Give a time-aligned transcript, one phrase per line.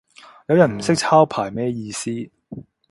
[0.47, 2.09] 有人唔識抄牌咩意思